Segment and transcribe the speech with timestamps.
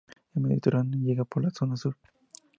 [0.33, 1.95] El mediterráneo llega por la zona sur.